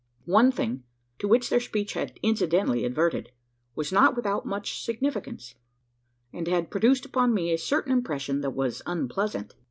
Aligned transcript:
One 0.25 0.51
thing 0.51 0.83
to 1.19 1.27
which 1.27 1.51
their 1.51 1.59
speech 1.59 1.93
had 1.93 2.19
incidentally 2.23 2.85
adverted 2.87 3.29
was 3.75 3.91
not 3.91 4.15
without 4.15 4.47
much 4.47 4.83
significance; 4.83 5.53
and 6.33 6.47
had 6.47 6.71
produced 6.71 7.05
upon 7.05 7.35
me 7.35 7.53
a 7.53 7.57
certain 7.59 7.91
impression 7.91 8.41
that 8.41 8.55
was 8.55 8.81
unpleasant. 8.87 9.53